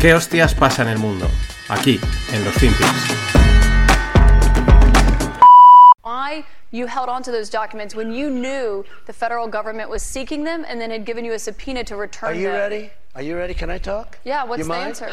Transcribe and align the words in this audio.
¿Qué 0.00 0.14
hostias 0.14 0.54
pasa 0.54 0.80
en 0.80 0.88
el 0.88 0.98
mundo? 0.98 1.28
Aquí, 1.68 2.00
en 2.32 2.42
los 2.42 2.54
Finpics. 2.54 2.88
Why 6.02 6.46
you 6.70 6.86
held 6.86 7.10
on 7.10 7.22
to 7.22 7.30
those 7.30 7.50
documents 7.50 7.94
when 7.94 8.10
you 8.10 8.30
knew 8.30 8.86
the 9.04 9.12
federal 9.12 9.46
government 9.46 9.90
was 9.90 10.02
seeking 10.02 10.44
them 10.44 10.64
and 10.66 10.80
then 10.80 10.90
had 10.90 11.04
given 11.04 11.22
you 11.22 11.34
a 11.34 11.38
subpoena 11.38 11.84
to 11.84 11.96
return 11.96 12.30
them? 12.30 12.38
Are 12.38 12.40
you 12.40 12.48
them? 12.48 12.56
ready? 12.56 12.90
Are 13.14 13.20
you 13.20 13.36
ready? 13.36 13.52
Can 13.52 13.68
I 13.68 13.76
talk? 13.76 14.18
Yeah, 14.24 14.44
what's 14.44 14.60
you 14.60 14.64
the 14.64 14.70
mind? 14.70 14.88
answer? 14.88 15.10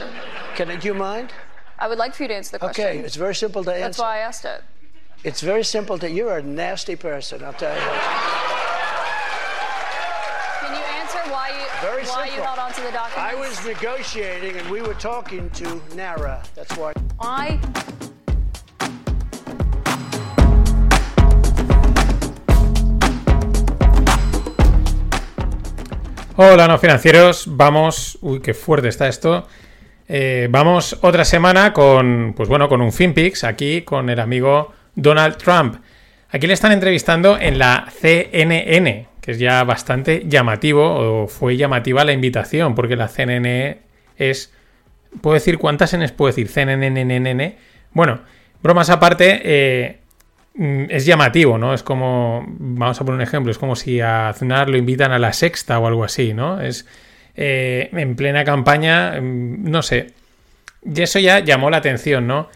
Can 0.55 0.71
I, 0.71 0.77
do 0.77 0.87
you 0.87 0.93
mind? 0.93 1.33
I 1.77 1.89
would 1.89 1.97
like 1.97 2.15
for 2.15 2.23
you 2.23 2.29
to 2.29 2.35
answer 2.35 2.53
the 2.53 2.59
question. 2.59 2.85
Okay, 2.85 2.99
it's 2.99 3.17
very 3.17 3.35
simple 3.35 3.65
to 3.65 3.71
answer. 3.71 3.83
That's 3.83 3.99
why 3.99 4.15
I 4.15 4.19
asked 4.19 4.45
it. 4.45 4.63
It's 5.25 5.41
very 5.41 5.65
simple 5.65 5.99
to. 5.99 6.09
You're 6.09 6.37
a 6.37 6.41
nasty 6.41 6.95
person. 6.95 7.43
I'll 7.43 7.51
tell 7.51 7.75
you. 7.75 8.26
Why 11.37 11.49
you 11.49 11.65
Very 11.81 12.03
why 12.05 12.25
you 12.25 12.31
simple. 12.31 12.45
held 12.45 12.59
on 12.59 12.71
to 12.73 12.81
the 12.81 12.91
documents? 12.91 13.31
I 13.31 13.35
was 13.35 13.55
negotiating, 13.65 14.57
and 14.57 14.69
we 14.69 14.81
were 14.81 14.95
talking 14.95 15.49
to 15.51 15.67
Nara. 15.95 16.41
That's 16.55 16.75
why. 16.75 16.93
Why? 17.17 17.59
Hola, 26.35 26.67
no 26.67 26.77
financieros. 26.77 27.45
Vamos. 27.47 28.17
Uy, 28.21 28.39
qué 28.41 28.53
fuerte 28.53 28.87
está 28.89 29.07
esto. 29.07 29.47
Eh, 30.07 30.47
vamos 30.49 30.97
otra 31.01 31.25
semana 31.25 31.73
con, 31.73 32.33
pues 32.35 32.47
bueno, 32.47 32.69
con 32.69 32.81
un 32.81 32.91
FinPix 32.93 33.43
aquí 33.43 33.81
con 33.81 34.09
el 34.09 34.19
amigo 34.19 34.73
Donald 34.95 35.37
Trump. 35.37 35.81
Aquí 36.29 36.47
le 36.47 36.53
están 36.53 36.71
entrevistando 36.71 37.37
en 37.37 37.57
la 37.59 37.87
CNN, 37.91 39.07
es 39.27 39.39
ya 39.39 39.63
bastante 39.65 40.23
llamativo, 40.25 41.23
o 41.23 41.27
fue 41.27 41.57
llamativa 41.57 42.05
la 42.05 42.13
invitación, 42.13 42.73
porque 42.73 42.95
la 42.95 43.09
CNN 43.09 43.77
es. 44.17 44.53
¿Puedo 45.21 45.33
decir 45.35 45.57
cuántas 45.57 45.95
Ns 45.95 46.13
puedo 46.13 46.33
decir? 46.33 46.47
CNN. 46.47 47.57
Bueno, 47.91 48.21
bromas 48.63 48.89
aparte, 48.89 49.41
eh, 49.43 49.99
mm, 50.55 50.85
es 50.89 51.05
llamativo, 51.05 51.57
¿no? 51.57 51.73
Es 51.73 51.83
como, 51.83 52.45
vamos 52.47 53.01
a 53.01 53.05
poner 53.05 53.17
un 53.17 53.21
ejemplo, 53.21 53.51
es 53.51 53.57
como 53.57 53.75
si 53.75 53.99
a 53.99 54.29
Aznar 54.29 54.69
lo 54.69 54.77
invitan 54.77 55.11
a 55.11 55.19
la 55.19 55.33
sexta 55.33 55.77
o 55.77 55.87
algo 55.87 56.05
así, 56.05 56.33
¿no? 56.33 56.61
Es 56.61 56.87
eh, 57.35 57.89
en 57.91 58.15
plena 58.15 58.45
campaña, 58.45 59.19
mm, 59.19 59.69
no 59.69 59.81
sé. 59.81 60.13
Y 60.85 61.01
eso 61.01 61.19
ya 61.19 61.39
llamó 61.39 61.69
la 61.69 61.77
atención, 61.77 62.27
¿no? 62.27 62.49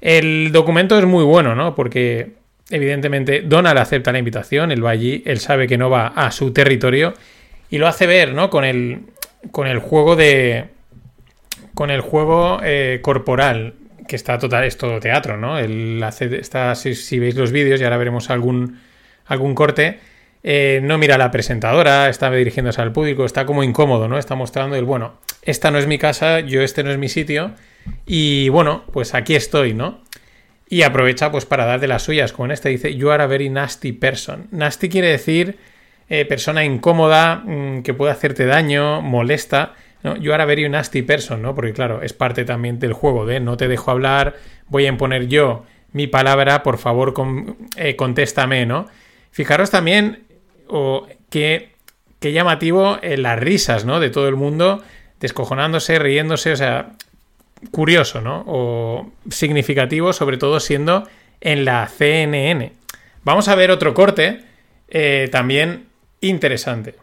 El 0.00 0.52
documento 0.52 0.96
es 0.98 1.04
muy 1.04 1.24
bueno, 1.24 1.56
¿no? 1.56 1.74
Porque 1.74 2.41
evidentemente 2.72 3.42
Donald 3.42 3.78
acepta 3.78 4.10
la 4.10 4.18
invitación, 4.18 4.72
él 4.72 4.84
va 4.84 4.90
allí, 4.90 5.22
él 5.26 5.38
sabe 5.38 5.68
que 5.68 5.78
no 5.78 5.90
va 5.90 6.08
a 6.08 6.30
su 6.30 6.52
territorio 6.52 7.14
y 7.70 7.78
lo 7.78 7.86
hace 7.86 8.06
ver, 8.06 8.32
¿no? 8.32 8.50
Con 8.50 8.64
el, 8.64 9.02
con 9.50 9.66
el 9.66 9.78
juego 9.78 10.16
de... 10.16 10.66
Con 11.74 11.90
el 11.90 12.02
juego 12.02 12.60
eh, 12.62 12.98
corporal, 13.00 13.74
que 14.06 14.16
está 14.16 14.38
total, 14.38 14.64
es 14.64 14.76
todo 14.76 15.00
teatro, 15.00 15.38
¿no? 15.38 15.58
Él 15.58 16.02
hace, 16.04 16.36
está, 16.36 16.74
si, 16.74 16.94
si 16.94 17.18
veis 17.18 17.34
los 17.34 17.50
vídeos 17.50 17.80
y 17.80 17.84
ahora 17.84 17.96
veremos 17.96 18.28
algún, 18.28 18.78
algún 19.24 19.54
corte, 19.54 19.98
eh, 20.42 20.80
no 20.82 20.98
mira 20.98 21.14
a 21.14 21.18
la 21.18 21.30
presentadora, 21.30 22.10
está 22.10 22.30
dirigiéndose 22.30 22.82
al 22.82 22.92
público, 22.92 23.24
está 23.24 23.46
como 23.46 23.64
incómodo, 23.64 24.06
¿no? 24.06 24.18
Está 24.18 24.34
mostrando 24.34 24.76
el, 24.76 24.84
bueno, 24.84 25.14
esta 25.40 25.70
no 25.70 25.78
es 25.78 25.86
mi 25.86 25.96
casa, 25.96 26.40
yo 26.40 26.60
este 26.60 26.84
no 26.84 26.90
es 26.90 26.98
mi 26.98 27.08
sitio, 27.08 27.52
y 28.04 28.50
bueno, 28.50 28.84
pues 28.92 29.14
aquí 29.14 29.34
estoy, 29.34 29.72
¿no? 29.72 30.02
Y 30.72 30.84
aprovecha 30.84 31.30
pues 31.30 31.44
para 31.44 31.66
dar 31.66 31.80
de 31.80 31.86
las 31.86 32.02
suyas, 32.02 32.32
como 32.32 32.46
en 32.46 32.52
este 32.52 32.70
dice, 32.70 32.94
you 32.96 33.10
are 33.10 33.22
a 33.22 33.26
very 33.26 33.50
nasty 33.50 33.92
person. 33.92 34.48
Nasty 34.52 34.88
quiere 34.88 35.08
decir 35.08 35.58
eh, 36.08 36.24
persona 36.24 36.64
incómoda, 36.64 37.42
mm, 37.44 37.82
que 37.82 37.92
puede 37.92 38.10
hacerte 38.10 38.46
daño, 38.46 39.02
molesta, 39.02 39.74
¿no? 40.02 40.16
You 40.16 40.32
are 40.32 40.42
a 40.42 40.46
very 40.46 40.66
nasty 40.70 41.02
person, 41.02 41.42
¿no? 41.42 41.54
Porque 41.54 41.74
claro, 41.74 42.00
es 42.00 42.14
parte 42.14 42.46
también 42.46 42.78
del 42.78 42.94
juego 42.94 43.26
de 43.26 43.38
no 43.38 43.58
te 43.58 43.68
dejo 43.68 43.90
hablar, 43.90 44.36
voy 44.68 44.86
a 44.86 44.88
imponer 44.88 45.28
yo 45.28 45.66
mi 45.92 46.06
palabra, 46.06 46.62
por 46.62 46.78
favor, 46.78 47.12
con- 47.12 47.58
eh, 47.76 47.94
contéstame, 47.94 48.64
¿no? 48.64 48.86
Fijaros 49.30 49.70
también 49.70 50.22
o 50.68 51.06
qué, 51.28 51.72
qué 52.18 52.32
llamativo 52.32 52.96
eh, 53.02 53.18
las 53.18 53.38
risas, 53.38 53.84
¿no? 53.84 54.00
De 54.00 54.08
todo 54.08 54.26
el 54.26 54.36
mundo 54.36 54.82
descojonándose, 55.20 55.98
riéndose, 55.98 56.52
o 56.52 56.56
sea, 56.56 56.92
curioso, 57.70 58.20
¿no? 58.20 58.44
O 58.46 59.12
significativo, 59.30 60.12
sobre 60.12 60.36
todo 60.36 60.60
siendo 60.60 61.08
en 61.40 61.64
la 61.64 61.86
CNN. 61.86 62.72
Vamos 63.24 63.48
a 63.48 63.54
ver 63.54 63.70
otro 63.70 63.94
corte 63.94 64.44
eh, 64.88 65.28
también 65.30 65.86
interesante. 66.20 66.94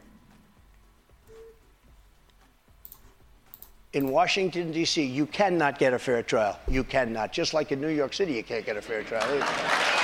In 3.91 4.11
Washington, 4.11 4.71
D.C., 4.71 5.01
you 5.01 5.25
cannot 5.25 5.79
get 5.79 5.93
a 5.93 5.99
fair 5.99 6.23
trial. 6.23 6.59
You 6.67 6.83
cannot. 6.83 7.31
Just 7.31 7.55
like 7.55 7.73
in 7.73 7.81
New 7.81 7.89
York 7.89 8.13
City, 8.13 8.33
you 8.33 8.43
can't 8.43 8.63
get 8.63 8.77
a 8.77 8.81
fair 8.81 9.03
trial 9.03 9.23
either. 9.33 9.98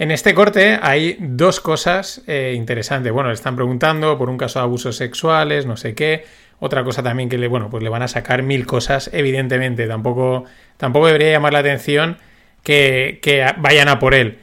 En 0.00 0.10
este 0.10 0.32
corte 0.32 0.78
hay 0.80 1.18
dos 1.20 1.60
cosas 1.60 2.22
eh, 2.26 2.54
interesantes. 2.56 3.12
Bueno, 3.12 3.28
le 3.28 3.34
están 3.34 3.54
preguntando 3.54 4.16
por 4.16 4.30
un 4.30 4.38
caso 4.38 4.58
de 4.58 4.62
abusos 4.62 4.96
sexuales, 4.96 5.66
no 5.66 5.76
sé 5.76 5.94
qué. 5.94 6.24
Otra 6.58 6.82
cosa 6.84 7.02
también 7.02 7.28
que 7.28 7.36
le, 7.36 7.48
bueno, 7.48 7.68
pues 7.68 7.82
le 7.82 7.90
van 7.90 8.00
a 8.00 8.08
sacar 8.08 8.42
mil 8.42 8.64
cosas, 8.64 9.10
evidentemente. 9.12 9.86
Tampoco, 9.86 10.46
tampoco 10.78 11.08
debería 11.08 11.32
llamar 11.32 11.52
la 11.52 11.58
atención 11.58 12.16
que, 12.62 13.18
que 13.20 13.44
vayan 13.58 13.88
a 13.88 13.98
por 13.98 14.14
él. 14.14 14.38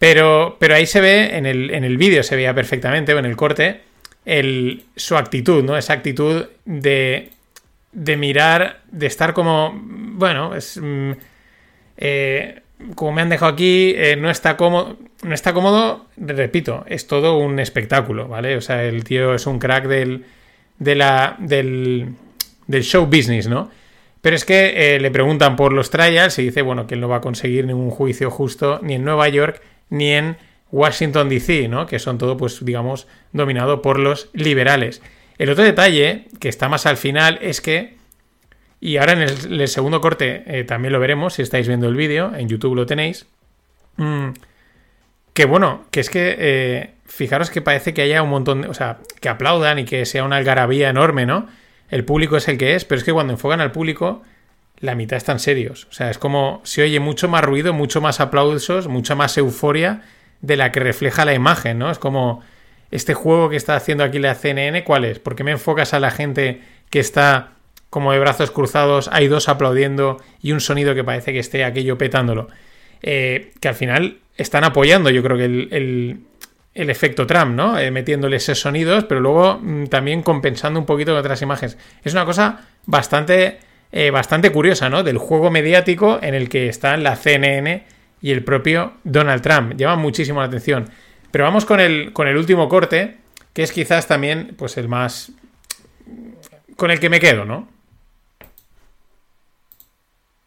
Pero, 0.00 0.56
pero 0.58 0.74
ahí 0.74 0.86
se 0.86 1.00
ve, 1.00 1.36
en 1.36 1.46
el, 1.46 1.70
en 1.70 1.84
el 1.84 1.98
vídeo 1.98 2.24
se 2.24 2.34
veía 2.34 2.52
perfectamente, 2.52 3.14
o 3.14 3.18
en 3.20 3.26
el 3.26 3.36
corte, 3.36 3.82
el, 4.24 4.86
su 4.96 5.16
actitud, 5.16 5.62
¿no? 5.62 5.76
Esa 5.76 5.92
actitud 5.92 6.46
de, 6.64 7.30
de 7.92 8.16
mirar, 8.16 8.80
de 8.90 9.06
estar 9.06 9.34
como, 9.34 9.72
bueno, 9.72 10.56
es... 10.56 10.80
mm, 10.82 11.12
eh, 11.98 12.60
como 12.94 13.12
me 13.12 13.22
han 13.22 13.28
dejado 13.28 13.52
aquí, 13.52 13.94
eh, 13.96 14.16
no 14.16 14.30
está 14.30 14.56
cómodo. 14.56 14.96
No 15.22 15.34
está 15.34 15.52
cómodo, 15.52 16.06
repito, 16.16 16.84
es 16.88 17.06
todo 17.06 17.38
un 17.38 17.58
espectáculo, 17.58 18.28
¿vale? 18.28 18.56
O 18.56 18.60
sea, 18.60 18.84
el 18.84 19.02
tío 19.02 19.34
es 19.34 19.46
un 19.46 19.58
crack 19.58 19.86
del, 19.86 20.24
de 20.78 20.94
la, 20.94 21.36
del, 21.38 22.14
del 22.66 22.82
show 22.82 23.06
business, 23.06 23.48
¿no? 23.48 23.70
Pero 24.20 24.36
es 24.36 24.44
que 24.44 24.96
eh, 24.96 25.00
le 25.00 25.10
preguntan 25.10 25.56
por 25.56 25.72
los 25.72 25.90
trials 25.90 26.38
y 26.38 26.44
dice, 26.44 26.62
bueno, 26.62 26.86
que 26.86 26.94
él 26.94 27.00
no 27.00 27.08
va 27.08 27.16
a 27.16 27.20
conseguir 27.20 27.64
ningún 27.64 27.90
juicio 27.90 28.30
justo 28.30 28.80
ni 28.82 28.94
en 28.94 29.04
Nueva 29.04 29.28
York 29.28 29.62
ni 29.88 30.10
en 30.10 30.36
Washington 30.72 31.28
DC, 31.28 31.68
¿no? 31.68 31.86
Que 31.86 31.98
son 31.98 32.18
todo, 32.18 32.36
pues, 32.36 32.64
digamos, 32.64 33.06
dominado 33.32 33.82
por 33.82 33.98
los 33.98 34.28
liberales. 34.32 35.00
El 35.38 35.50
otro 35.50 35.64
detalle, 35.64 36.26
que 36.40 36.48
está 36.48 36.68
más 36.68 36.86
al 36.86 36.96
final, 36.96 37.38
es 37.40 37.60
que 37.60 37.94
y 38.86 38.98
ahora 38.98 39.14
en 39.14 39.22
el, 39.22 39.66
segundo 39.66 40.00
corte 40.00 40.44
eh, 40.46 40.62
también 40.62 40.92
lo 40.92 41.00
veremos, 41.00 41.34
si 41.34 41.42
estáis 41.42 41.66
viendo 41.66 41.88
el 41.88 41.96
vídeo, 41.96 42.32
en 42.36 42.48
YouTube 42.48 42.76
lo 42.76 42.86
tenéis. 42.86 43.26
Mm, 43.96 44.28
que 45.32 45.44
bueno, 45.44 45.86
que 45.90 45.98
es 45.98 46.08
que 46.08 46.36
eh, 46.38 46.90
fijaros 47.04 47.50
que 47.50 47.60
parece 47.60 47.92
que 47.92 48.02
haya 48.02 48.22
un 48.22 48.30
montón 48.30 48.62
de... 48.62 48.68
O 48.68 48.74
sea, 48.74 48.98
que 49.20 49.28
aplaudan 49.28 49.80
y 49.80 49.86
que 49.86 50.06
sea 50.06 50.22
una 50.22 50.36
algarabía 50.36 50.88
enorme, 50.88 51.26
¿no? 51.26 51.48
El 51.90 52.04
público 52.04 52.36
es 52.36 52.46
el 52.46 52.58
que 52.58 52.76
es, 52.76 52.84
pero 52.84 53.00
es 53.00 53.04
que 53.04 53.12
cuando 53.12 53.32
enfocan 53.32 53.60
al 53.60 53.72
público, 53.72 54.22
la 54.78 54.94
mitad 54.94 55.16
están 55.16 55.40
serios. 55.40 55.88
O 55.90 55.92
sea, 55.92 56.08
es 56.08 56.18
como 56.18 56.60
se 56.62 56.82
oye 56.82 57.00
mucho 57.00 57.26
más 57.26 57.42
ruido, 57.44 57.72
mucho 57.72 58.00
más 58.00 58.20
aplausos, 58.20 58.86
mucha 58.86 59.16
más 59.16 59.36
euforia 59.36 60.02
de 60.42 60.56
la 60.56 60.70
que 60.70 60.78
refleja 60.78 61.24
la 61.24 61.34
imagen, 61.34 61.80
¿no? 61.80 61.90
Es 61.90 61.98
como 61.98 62.40
este 62.92 63.14
juego 63.14 63.50
que 63.50 63.56
está 63.56 63.74
haciendo 63.74 64.04
aquí 64.04 64.20
la 64.20 64.36
CNN, 64.36 64.84
¿cuál 64.84 65.04
es? 65.06 65.18
¿Por 65.18 65.34
qué 65.34 65.42
me 65.42 65.50
enfocas 65.50 65.92
a 65.92 65.98
la 65.98 66.12
gente 66.12 66.62
que 66.88 67.00
está 67.00 67.55
como 67.90 68.12
de 68.12 68.18
brazos 68.18 68.50
cruzados, 68.50 69.08
hay 69.12 69.28
dos 69.28 69.48
aplaudiendo 69.48 70.18
y 70.42 70.52
un 70.52 70.60
sonido 70.60 70.94
que 70.94 71.04
parece 71.04 71.32
que 71.32 71.38
esté 71.38 71.64
aquello 71.64 71.96
petándolo? 71.98 72.48
Eh, 73.02 73.52
que 73.60 73.68
al 73.68 73.74
final 73.74 74.18
están 74.36 74.64
apoyando, 74.64 75.10
yo 75.10 75.22
creo 75.22 75.36
que 75.36 75.44
el, 75.44 75.68
el- 76.74 76.90
efecto 76.90 77.26
Trump, 77.26 77.54
¿no? 77.54 77.78
Eh, 77.78 77.90
metiéndole 77.90 78.36
esos 78.36 78.60
sonidos, 78.60 79.04
pero 79.04 79.20
luego 79.20 79.58
mm, 79.62 79.86
también 79.86 80.22
compensando 80.22 80.78
un 80.78 80.84
poquito 80.86 81.12
con 81.12 81.20
otras 81.20 81.40
imágenes. 81.42 81.78
Es 82.04 82.12
una 82.12 82.24
cosa 82.26 82.66
bastante, 82.84 83.58
eh, 83.92 84.10
bastante 84.10 84.50
curiosa, 84.50 84.90
¿no? 84.90 85.02
Del 85.02 85.16
juego 85.18 85.50
mediático 85.50 86.18
en 86.22 86.34
el 86.34 86.48
que 86.50 86.68
están 86.68 87.02
la 87.02 87.16
CNN 87.16 87.84
y 88.20 88.30
el 88.32 88.44
propio 88.44 88.92
Donald 89.04 89.40
Trump. 89.42 89.74
Llama 89.76 89.96
muchísimo 89.96 90.40
la 90.40 90.46
atención. 90.48 90.90
Pero 91.30 91.44
vamos 91.44 91.64
con 91.64 91.80
el, 91.80 92.12
con 92.12 92.28
el 92.28 92.36
último 92.36 92.68
corte, 92.68 93.16
que 93.54 93.62
es 93.62 93.72
quizás 93.72 94.06
también 94.06 94.54
pues 94.58 94.76
el 94.76 94.88
más... 94.88 95.32
con 96.76 96.90
el 96.90 97.00
que 97.00 97.08
me 97.10 97.20
quedo, 97.20 97.44
¿no? 97.46 97.68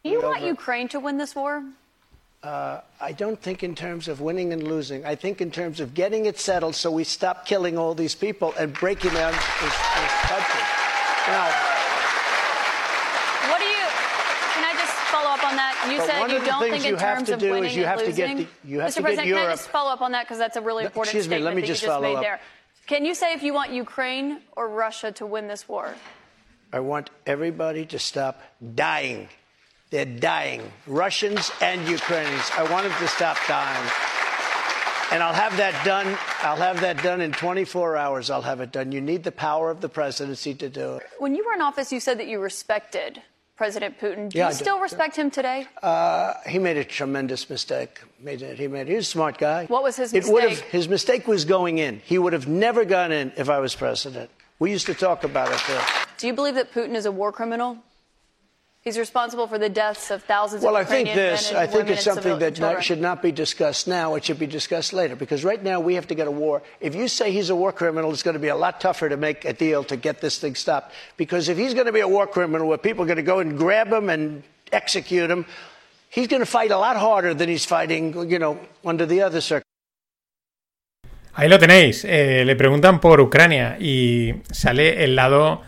Do 0.04 0.10
you 0.10 0.22
want 0.22 0.42
Ukraine 0.44 0.88
to 0.90 1.00
win 1.00 1.18
this 1.18 1.36
war? 1.36 1.63
Uh, 2.42 2.80
I 3.01 3.12
don't 3.12 3.38
think 3.42 3.63
in 3.63 3.75
terms 3.75 4.07
of 4.07 4.22
winning 4.22 4.54
and 4.54 4.63
losing. 4.63 5.06
I 5.06 5.16
think 5.16 5.42
in 5.42 5.51
terms 5.51 5.81
of 5.81 5.94
getting 5.94 6.25
it 6.25 6.40
settled 6.40 6.75
so 6.75 6.90
we 6.90 7.04
stop 7.04 7.46
killing 7.46 7.78
all 7.78 7.94
these 7.94 8.16
people 8.16 8.54
and 8.57 8.74
breaking 8.74 9.13
down 9.13 9.34
this, 9.34 9.42
this 9.62 10.16
country. 10.24 10.63
Now, 11.28 11.48
What 13.51 13.60
do 13.60 13.66
you? 13.66 13.86
Can 14.56 14.63
I 14.63 14.74
just 14.80 14.94
follow 15.12 15.30
up 15.31 15.44
on 15.44 15.56
that? 15.57 15.75
You 15.92 16.00
said 16.00 16.31
you 16.31 16.45
don't 16.45 16.62
think 16.62 16.86
in 16.86 16.92
you 16.92 16.95
have 16.95 17.18
terms 17.18 17.28
to 17.28 17.34
of 17.34 17.40
do 17.42 17.48
is 17.48 17.52
winning 17.52 17.75
you 17.78 17.84
and 17.84 17.90
have 17.90 18.00
to 18.06 18.12
get 18.13 18.30
losing. 18.30 18.48
the- 18.63 18.69
you 18.69 18.80
have 18.80 18.92
Mr. 18.92 18.94
to 18.95 19.00
get 19.02 19.04
President, 19.04 19.28
can 19.36 19.48
I 19.48 19.52
just 19.52 19.68
follow 19.68 19.92
up 19.92 20.02
on 20.02 20.12
that 20.13 20.24
because 20.24 20.38
that's 20.38 20.56
a 20.56 20.62
really 20.62 20.84
No, 20.84 20.88
important 20.88 21.07
excuse 21.16 21.28
me, 21.28 21.36
statement 21.36 21.45
let 21.45 21.56
me 21.57 21.62
that 21.62 21.68
just 21.68 21.81
you 21.81 21.88
just 21.90 22.02
made 22.02 22.16
up. 22.16 22.22
there. 22.24 22.40
Can 22.88 23.04
you 23.06 23.13
say 23.13 23.34
if 23.34 23.44
you 23.44 23.54
want 23.54 23.72
Ukraine 23.72 24.40
or 24.56 24.69
Russia 24.69 25.12
to 25.12 25.25
win 25.25 25.48
this 25.48 25.68
war? 25.68 25.94
I 26.72 26.80
want 26.80 27.10
everybody 27.28 27.86
to 27.88 28.00
stop 28.00 28.42
dying. 28.75 29.28
They're 29.92 30.06
dying, 30.06 30.62
Russians 30.86 31.52
and 31.62 31.88
Ukrainians. 31.88 32.50
I 32.56 32.64
want 32.72 32.84
them 32.88 32.96
to 33.00 33.08
stop 33.08 33.38
dying. 33.48 33.90
And 35.12 35.24
I'll 35.24 35.34
have 35.34 35.58
that 35.58 35.84
done. 35.84 36.06
I'll 36.44 36.58
have 36.58 36.80
that 36.82 37.02
done 37.02 37.22
in 37.22 37.32
24 37.32 37.98
hours. 37.98 38.30
I'll 38.30 38.44
have 38.44 38.62
it 38.62 38.72
done. 38.72 38.92
You 38.92 39.02
need 39.02 39.24
the 39.24 39.32
power 39.32 39.72
of 39.72 39.82
the 39.82 39.90
presidency 39.90 40.54
to 40.54 40.70
do 40.70 40.98
it. 40.98 41.04
When 41.18 41.34
you 41.34 41.44
were 41.44 41.54
in 41.54 41.62
office, 41.62 41.92
you 41.92 42.00
said 42.00 42.20
that 42.20 42.28
you 42.28 42.40
respected 42.40 43.20
President 43.58 43.98
Putin. 44.00 44.30
Do 44.30 44.38
Yeah, 44.38 44.46
I 44.46 44.50
you 44.52 44.58
do. 44.58 44.64
still 44.64 44.80
respect 44.80 45.16
him 45.16 45.32
today? 45.32 45.66
Uh, 45.82 46.36
he 46.48 46.60
made 46.60 46.78
a 46.78 46.84
tremendous 46.84 47.50
mistake. 47.50 48.00
Made 48.20 48.44
it. 48.44 48.60
He 48.60 48.68
made. 48.68 48.88
He 48.88 48.94
was 48.94 49.08
a 49.08 49.10
smart 49.10 49.40
guy. 49.40 49.66
What 49.66 49.82
was 49.82 49.96
his 49.96 50.14
It 50.14 50.26
would 50.26 50.44
have. 50.44 50.52
mistake? 50.52 50.70
His 50.70 50.88
mistake 50.88 51.28
was 51.28 51.44
going 51.46 51.80
in. 51.80 52.00
He 52.06 52.20
would 52.20 52.34
have 52.34 52.48
never 52.48 52.86
gone 52.86 53.12
in 53.12 53.32
if 53.36 53.50
I 53.50 53.58
was 53.58 53.74
president. 53.74 54.30
We 54.60 54.70
used 54.70 54.86
to 54.86 54.94
talk 54.94 55.24
about 55.24 55.52
it 55.52 55.60
there. 55.68 55.82
Do 56.20 56.28
you 56.28 56.34
believe 56.34 56.54
that 56.56 56.72
Putin 56.72 56.94
is 56.94 57.08
a 57.08 57.12
war 57.12 57.32
criminal? 57.32 57.80
He's 58.81 58.98
responsible 58.98 59.46
for 59.46 59.58
the 59.60 59.68
deaths 59.68 60.10
of 60.10 60.24
thousands 60.24 60.64
Well, 60.64 60.78
of 60.78 60.88
I 60.88 60.90
think 60.90 61.10
Ukrainian 61.10 61.31
this. 61.36 61.52
men 61.52 61.62
and 61.62 61.70
I 61.70 61.72
think 61.72 61.90
it's 61.90 62.04
something 62.04 62.40
that 62.40 62.60
not, 62.62 62.81
should 62.81 63.02
not 63.02 63.22
be 63.22 63.31
discussed 63.34 63.90
now. 63.90 64.16
It 64.16 64.24
should 64.24 64.40
be 64.40 64.48
discussed 64.48 64.94
later 64.94 65.18
because 65.18 65.44
right 65.44 65.62
now 65.62 65.81
we 65.81 65.96
have 65.96 66.08
to 66.08 66.16
get 66.16 66.28
a 66.28 66.31
war. 66.31 66.62
If 66.80 66.96
you 66.96 67.10
say 67.10 67.31
he's 67.34 67.50
a 67.50 67.56
war 67.56 67.74
criminal, 67.74 68.10
it's 68.14 68.24
going 68.24 68.36
to 68.36 68.40
be 68.40 68.48
a 68.48 68.56
lot 68.56 68.80
tougher 68.80 69.10
to 69.10 69.18
make 69.18 69.44
a 69.44 69.52
deal 69.52 69.84
to 69.84 69.98
get 69.98 70.22
this 70.22 70.40
thing 70.40 70.56
stopped. 70.56 70.94
Because 71.18 71.50
if 71.50 71.58
he's 71.58 71.74
going 71.74 71.88
to 71.88 71.92
be 71.92 72.00
a 72.00 72.08
war 72.08 72.26
criminal, 72.26 72.68
where 72.70 72.78
people 72.78 73.04
are 73.04 73.08
going 73.08 73.18
to 73.18 73.31
go 73.34 73.40
and 73.40 73.58
grab 73.58 73.92
him 73.92 74.10
and 74.10 74.44
execute 74.72 75.30
him, 75.30 75.46
he's 76.10 76.28
going 76.28 76.40
to 76.42 76.46
fight 76.46 76.72
a 76.72 76.78
lot 76.78 76.96
harder 76.96 77.34
than 77.34 77.50
he's 77.50 77.66
fighting, 77.66 78.30
you 78.30 78.40
know, 78.40 78.58
under 78.86 79.06
the 79.06 79.22
other 79.22 79.42
circumstances. 79.42 79.66
Ahí 81.36 81.48
lo 81.50 81.58
tenéis. 81.60 82.06
eh, 82.06 82.44
le 82.46 82.56
preguntan 82.56 83.00
por 83.00 83.20
Ucrania 83.22 83.78
y 83.80 84.42
sale 84.52 85.04
el 85.04 85.16
lado, 85.16 85.62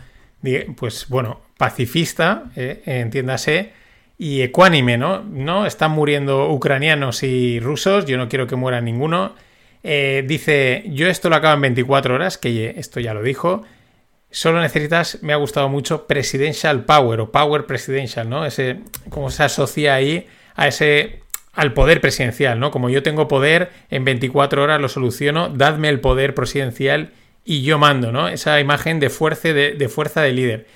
pues 0.76 1.08
bueno, 1.08 1.40
pacifista, 1.56 2.44
eh, 2.56 2.82
entiéndase, 2.86 3.72
y 4.18 4.42
ecuánime, 4.42 4.98
¿no? 4.98 5.22
No 5.22 5.66
están 5.66 5.90
muriendo 5.90 6.48
ucranianos 6.50 7.22
y 7.22 7.58
rusos, 7.60 8.06
yo 8.06 8.16
no 8.16 8.28
quiero 8.28 8.46
que 8.46 8.56
muera 8.56 8.80
ninguno. 8.80 9.34
Eh, 9.82 10.22
dice, 10.26 10.84
yo 10.86 11.08
esto 11.08 11.28
lo 11.28 11.36
acabo 11.36 11.54
en 11.54 11.62
24 11.62 12.14
horas, 12.14 12.38
que 12.38 12.74
esto 12.76 13.00
ya 13.00 13.14
lo 13.14 13.22
dijo. 13.22 13.64
Solo 14.30 14.60
necesitas, 14.60 15.18
me 15.22 15.32
ha 15.32 15.36
gustado 15.36 15.68
mucho, 15.68 16.06
presidential 16.06 16.84
power 16.84 17.20
o 17.20 17.32
power 17.32 17.66
presidential, 17.66 18.30
¿no? 18.30 18.46
Ese, 18.46 18.78
cómo 19.10 19.30
se 19.30 19.42
asocia 19.42 19.94
ahí 19.94 20.26
a 20.54 20.68
ese, 20.68 21.20
al 21.52 21.72
poder 21.74 22.00
presidencial, 22.00 22.60
¿no? 22.60 22.70
Como 22.70 22.90
yo 22.90 23.02
tengo 23.02 23.28
poder, 23.28 23.70
en 23.90 24.04
24 24.04 24.62
horas 24.62 24.80
lo 24.80 24.88
soluciono, 24.88 25.48
dadme 25.48 25.88
el 25.88 26.00
poder 26.00 26.34
presidencial 26.34 27.10
y 27.44 27.62
yo 27.62 27.78
mando, 27.78 28.12
¿no? 28.12 28.28
Esa 28.28 28.60
imagen 28.60 29.00
de 29.00 29.10
fuerza 29.10 29.52
de 29.52 29.88
fuerza 29.88 30.22
de 30.22 30.32
líder. 30.32 30.66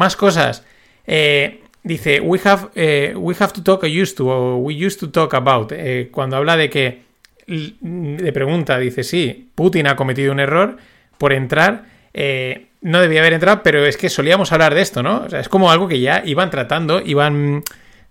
Más 0.00 0.16
cosas. 0.16 0.64
Eh, 1.06 1.60
dice, 1.82 2.22
we 2.22 2.40
have, 2.44 2.70
eh, 2.74 3.12
we 3.14 3.34
have 3.38 3.52
to 3.52 3.62
talk 3.62 3.84
used 3.84 4.16
to, 4.16 4.30
o 4.30 4.56
we 4.56 4.72
used 4.72 4.98
to 4.98 5.10
talk 5.10 5.34
about. 5.34 5.72
Eh, 5.72 6.08
cuando 6.10 6.38
habla 6.38 6.56
de 6.56 6.70
que, 6.70 7.02
le 7.46 8.32
pregunta, 8.32 8.78
dice, 8.78 9.04
sí, 9.04 9.50
Putin 9.54 9.88
ha 9.88 9.96
cometido 9.96 10.32
un 10.32 10.40
error 10.40 10.78
por 11.18 11.34
entrar. 11.34 11.84
no 12.80 13.00
debía 13.02 13.20
haber 13.20 13.34
entrado, 13.34 13.62
pero 13.62 13.84
es 13.84 13.98
que 13.98 14.08
solíamos 14.08 14.52
hablar 14.52 14.74
de 14.74 14.80
esto, 14.80 15.02
¿no? 15.02 15.24
O 15.26 15.28
sea, 15.28 15.40
es 15.40 15.50
como 15.50 15.70
algo 15.70 15.86
que 15.86 16.00
ya 16.00 16.22
iban 16.24 16.48
tratando, 16.48 17.02
iban, 17.04 17.62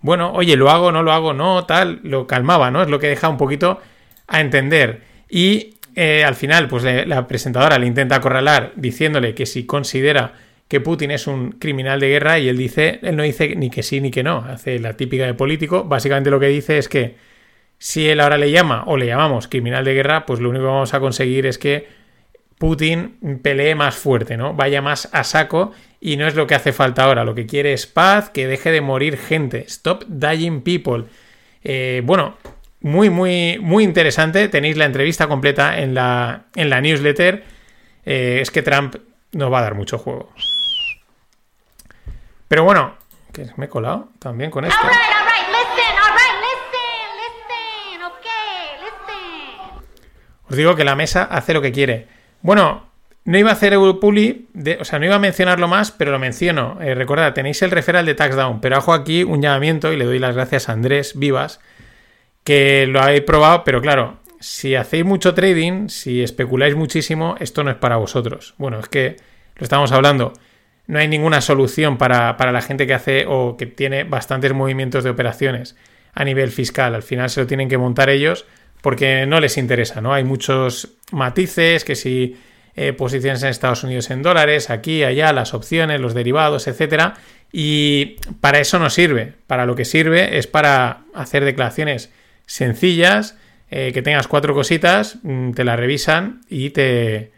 bueno, 0.01 0.31
oye, 0.33 0.55
lo 0.55 0.69
hago, 0.69 0.91
no 0.91 1.01
lo 1.01 1.11
hago, 1.11 1.33
no, 1.33 1.65
tal, 1.65 2.01
lo 2.03 2.27
calmaba, 2.27 2.69
¿no? 2.69 2.83
Es 2.83 2.89
lo 2.89 2.99
que 2.99 3.07
deja 3.07 3.29
un 3.29 3.37
poquito 3.37 3.81
a 4.27 4.41
entender. 4.41 5.01
Y 5.27 5.73
al 5.97 6.35
final, 6.35 6.67
pues 6.67 6.83
la 6.83 7.25
presentadora 7.25 7.79
le 7.79 7.87
intenta 7.87 8.17
acorralar 8.17 8.73
diciéndole 8.75 9.33
que 9.33 9.47
si 9.47 9.65
considera 9.65 10.33
que 10.69 10.79
Putin 10.79 11.11
es 11.11 11.27
un 11.27 11.51
criminal 11.53 11.99
de 11.99 12.07
guerra 12.07 12.39
y 12.39 12.47
él 12.47 12.55
dice, 12.55 12.99
él 13.01 13.17
no 13.17 13.23
dice 13.23 13.55
ni 13.57 13.69
que 13.69 13.83
sí 13.83 13.99
ni 13.99 14.11
que 14.11 14.23
no, 14.23 14.37
hace 14.37 14.79
la 14.79 14.95
típica 14.95 15.25
de 15.25 15.33
político, 15.33 15.83
básicamente 15.83 16.29
lo 16.29 16.39
que 16.39 16.47
dice 16.47 16.77
es 16.77 16.87
que 16.87 17.15
si 17.79 18.07
él 18.07 18.19
ahora 18.19 18.37
le 18.37 18.51
llama 18.51 18.83
o 18.85 18.95
le 18.95 19.07
llamamos 19.07 19.47
criminal 19.47 19.83
de 19.83 19.95
guerra, 19.95 20.25
pues 20.25 20.39
lo 20.39 20.49
único 20.49 20.65
que 20.65 20.71
vamos 20.71 20.93
a 20.93 20.99
conseguir 20.99 21.45
es 21.45 21.57
que 21.57 21.87
Putin 22.59 23.39
pelee 23.41 23.73
más 23.73 23.95
fuerte, 23.95 24.35
¿no? 24.35 24.53
Vaya 24.53 24.81
más 24.81 25.09
a 25.13 25.23
saco 25.23 25.71
y 26.01 26.17
no 26.17 26.27
es 26.27 26.35
lo 26.35 26.45
que 26.45 26.55
hace 26.55 26.73
falta 26.73 27.05
ahora. 27.05 27.23
Lo 27.23 27.33
que 27.33 27.45
quiere 27.45 27.71
es 27.71 27.87
paz, 27.87 28.29
que 28.29 28.47
deje 28.47 28.69
de 28.71 28.81
morir 28.81 29.17
gente. 29.17 29.63
Stop 29.67 30.03
dying 30.07 30.61
people. 30.61 31.05
Eh, 31.63 32.01
bueno, 32.03 32.37
muy, 32.81 33.09
muy, 33.09 33.57
muy 33.61 33.85
interesante. 33.85 34.49
Tenéis 34.49 34.75
la 34.75 34.85
entrevista 34.85 35.27
completa 35.27 35.79
en 35.79 35.93
la, 35.93 36.47
en 36.53 36.69
la 36.69 36.81
newsletter. 36.81 37.45
Eh, 38.05 38.39
es 38.41 38.51
que 38.51 38.61
Trump 38.61 38.97
nos 39.31 39.51
va 39.51 39.59
a 39.59 39.63
dar 39.63 39.75
mucho 39.75 39.97
juego. 39.97 40.33
Pero 42.49 42.63
bueno, 42.65 42.95
que 43.31 43.47
me 43.55 43.67
he 43.67 43.69
colado 43.69 44.09
también 44.19 44.51
con 44.51 44.65
esto. 44.65 44.87
Os 50.49 50.57
digo 50.57 50.75
que 50.75 50.83
la 50.83 50.95
mesa 50.95 51.23
hace 51.23 51.53
lo 51.53 51.61
que 51.61 51.71
quiere. 51.71 52.07
Bueno, 52.41 52.87
no 53.23 53.37
iba 53.37 53.51
a 53.51 53.53
hacer 53.53 53.73
Europuli, 53.73 54.47
o 54.79 54.83
sea, 54.83 54.97
no 54.97 55.05
iba 55.05 55.15
a 55.15 55.19
mencionarlo 55.19 55.67
más, 55.67 55.91
pero 55.91 56.11
lo 56.11 56.17
menciono. 56.17 56.79
Eh, 56.81 56.95
recordad, 56.95 57.33
tenéis 57.33 57.61
el 57.61 57.69
referral 57.69 58.07
de 58.07 58.15
Taxdown, 58.15 58.59
pero 58.59 58.77
hago 58.77 58.93
aquí 58.93 59.23
un 59.23 59.43
llamamiento 59.43 59.93
y 59.93 59.97
le 59.97 60.05
doy 60.05 60.17
las 60.17 60.33
gracias 60.33 60.67
a 60.67 60.71
Andrés 60.71 61.19
Vivas, 61.19 61.59
que 62.43 62.87
lo 62.87 62.99
habéis 62.99 63.21
probado, 63.21 63.63
pero 63.63 63.79
claro, 63.79 64.17
si 64.39 64.73
hacéis 64.73 65.05
mucho 65.05 65.35
trading, 65.35 65.89
si 65.89 66.23
especuláis 66.23 66.75
muchísimo, 66.75 67.35
esto 67.39 67.63
no 67.63 67.69
es 67.69 67.77
para 67.77 67.97
vosotros. 67.97 68.55
Bueno, 68.57 68.79
es 68.79 68.89
que 68.89 69.17
lo 69.55 69.63
estamos 69.63 69.91
hablando. 69.91 70.33
No 70.89 70.97
hay 70.97 71.07
ninguna 71.07 71.39
solución 71.39 71.99
para, 71.99 72.35
para 72.35 72.51
la 72.51 72.63
gente 72.63 72.87
que 72.87 72.95
hace 72.95 73.25
o 73.27 73.57
que 73.57 73.67
tiene 73.67 74.05
bastantes 74.05 74.53
movimientos 74.53 75.03
de 75.03 75.11
operaciones 75.11 75.75
a 76.15 76.23
nivel 76.23 76.49
fiscal. 76.49 76.95
Al 76.95 77.03
final 77.03 77.29
se 77.29 77.41
lo 77.41 77.45
tienen 77.45 77.69
que 77.69 77.77
montar 77.77 78.09
ellos 78.09 78.47
porque 78.81 79.27
no 79.27 79.39
les 79.39 79.59
interesa, 79.59 80.01
¿no? 80.01 80.15
Hay 80.15 80.23
muchos 80.23 80.95
matices, 81.11 81.85
que 81.85 81.93
si 81.93 82.37
eh, 82.75 82.91
posiciones 82.93 83.43
en 83.43 83.49
Estados 83.49 83.83
Unidos 83.83 84.09
en 84.09 84.23
dólares, 84.23 84.71
aquí, 84.71 85.03
allá, 85.03 85.31
las 85.31 85.53
opciones, 85.53 86.01
los 86.01 86.15
derivados, 86.15 86.67
etcétera. 86.67 87.13
Y 87.51 88.15
para 88.41 88.59
eso 88.59 88.79
no 88.79 88.89
sirve. 88.89 89.33
Para 89.45 89.67
lo 89.67 89.75
que 89.75 89.85
sirve 89.85 90.39
es 90.39 90.47
para 90.47 91.03
hacer 91.13 91.45
declaraciones 91.45 92.11
sencillas, 92.47 93.37
eh, 93.69 93.91
que 93.93 94.01
tengas 94.01 94.27
cuatro 94.27 94.55
cositas, 94.55 95.19
mm, 95.21 95.51
te 95.51 95.63
la 95.63 95.75
revisan 95.75 96.41
y 96.49 96.71
te, 96.71 97.31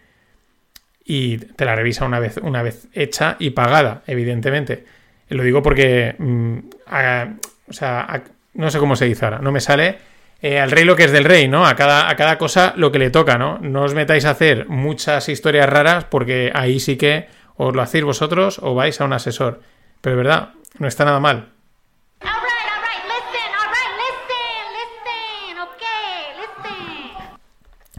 y 1.13 1.37
te 1.39 1.65
la 1.65 1.75
revisa 1.75 2.05
una 2.05 2.19
vez, 2.19 2.37
una 2.41 2.63
vez 2.63 2.87
hecha 2.93 3.35
y 3.37 3.49
pagada, 3.49 4.01
evidentemente. 4.07 4.85
Lo 5.27 5.43
digo 5.43 5.61
porque, 5.61 6.15
mm, 6.17 6.57
a- 6.87 7.27
o 7.67 7.73
sea, 7.73 7.99
a- 8.01 8.21
no 8.53 8.71
sé 8.71 8.79
cómo 8.79 8.95
se 8.95 9.05
dice 9.05 9.25
ahora, 9.25 9.39
no 9.39 9.51
me 9.51 9.59
sale. 9.59 9.97
eh, 10.43 10.59
al 10.59 10.71
rey 10.71 10.85
lo 10.85 10.95
que 10.95 11.03
es 11.03 11.11
del 11.11 11.25
rey, 11.25 11.47
¿no? 11.47 11.67
A 11.67 11.75
cada, 11.75 12.09
a 12.09 12.15
cada 12.15 12.37
cosa 12.39 12.73
lo 12.75 12.91
que 12.91 12.97
le 12.97 13.11
toca, 13.11 13.37
¿no? 13.37 13.59
No 13.59 13.83
os 13.83 13.93
metáis 13.93 14.25
a 14.25 14.31
hacer 14.31 14.67
muchas 14.69 15.29
historias 15.29 15.69
raras 15.69 16.05
porque 16.05 16.51
ahí 16.55 16.79
sí 16.79 16.97
que 16.97 17.27
os 17.57 17.75
lo 17.75 17.81
hacéis 17.83 18.03
vosotros 18.05 18.57
o 18.63 18.73
vais 18.73 18.99
a 18.99 19.05
un 19.05 19.13
asesor. 19.13 19.61
Pero 20.01 20.15
de 20.15 20.23
verdad, 20.23 20.49
no 20.79 20.87
está 20.87 21.05
nada 21.05 21.19
mal. 21.19 21.49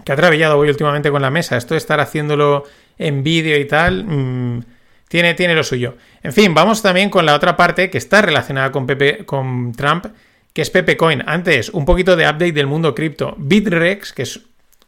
Que 0.04 0.12
ha 0.12 0.16
trabajado 0.16 0.56
voy 0.56 0.68
últimamente 0.68 1.10
con 1.10 1.22
la 1.22 1.30
mesa. 1.30 1.56
Esto 1.56 1.74
de 1.74 1.78
estar 1.78 2.00
haciéndolo 2.00 2.64
en 2.98 3.22
vídeo 3.22 3.58
y 3.58 3.66
tal, 3.66 4.04
mm, 4.04 4.64
tiene, 5.08 5.34
tiene 5.34 5.54
lo 5.54 5.64
suyo. 5.64 5.96
En 6.22 6.32
fin, 6.32 6.54
vamos 6.54 6.82
también 6.82 7.10
con 7.10 7.26
la 7.26 7.34
otra 7.34 7.56
parte 7.56 7.90
que 7.90 7.98
está 7.98 8.22
relacionada 8.22 8.72
con, 8.72 8.86
Pepe, 8.86 9.26
con 9.26 9.72
Trump, 9.72 10.06
que 10.52 10.62
es 10.62 10.70
Pepe 10.70 10.96
Coin. 10.96 11.22
Antes, 11.26 11.68
un 11.70 11.84
poquito 11.84 12.16
de 12.16 12.24
update 12.24 12.52
del 12.52 12.66
mundo 12.66 12.94
cripto. 12.94 13.34
Bitrex, 13.38 14.12
que 14.12 14.22
es 14.22 14.40